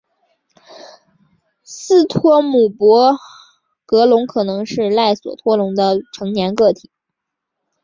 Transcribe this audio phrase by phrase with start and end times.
[1.63, 3.15] 斯托姆博
[3.85, 6.89] 格龙可能是赖索托龙的成年个体。